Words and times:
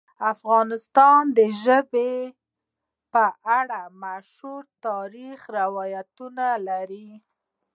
افغانستان 0.33 1.21
د 1.37 1.39
ژبې 1.63 2.13
په 3.13 3.25
اړه 3.59 3.81
مشهور 4.03 4.63
تاریخی 4.85 5.45
روایتونه 5.59 6.45
لري. 6.67 7.09